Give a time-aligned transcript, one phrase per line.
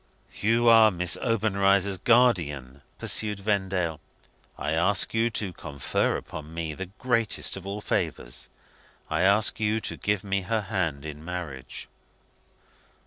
[0.39, 3.99] "You are Miss Obenreizer's guardian," pursued Vendale.
[4.57, 8.49] "I ask you to confer upon me the greatest of all favours
[9.11, 11.87] I ask you to give me her hand in marriage."